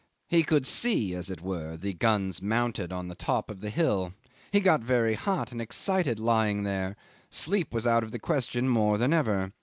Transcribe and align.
He 0.29 0.41
could 0.41 0.65
see, 0.65 1.13
as 1.13 1.29
it 1.29 1.41
were, 1.41 1.77
the 1.77 1.93
guns 1.93 2.41
mounted 2.41 2.91
on 2.91 3.07
the 3.07 3.13
top 3.13 3.51
of 3.51 3.61
the 3.61 3.69
hill. 3.69 4.15
He 4.51 4.59
got 4.59 4.81
very 4.81 5.13
hot 5.13 5.51
and 5.51 5.61
excited 5.61 6.19
lying 6.19 6.63
there; 6.63 6.95
sleep 7.29 7.71
was 7.71 7.85
out 7.85 8.03
of 8.03 8.11
the 8.11 8.17
question 8.17 8.67
more 8.67 8.97
than 8.97 9.13
ever. 9.13 9.53